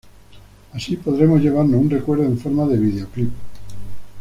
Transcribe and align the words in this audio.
Así 0.73 0.97
podremos 0.97 1.41
llevarnos 1.43 1.79
un 1.79 1.91
recuerdo 1.91 2.23
en 2.23 2.39
forma 2.39 2.65
de 2.65 2.75
videoclip". 2.75 3.31